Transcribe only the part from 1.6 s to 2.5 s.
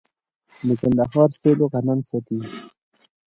غنم ساتي.